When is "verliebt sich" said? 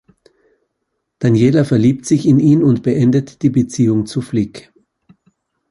1.63-2.25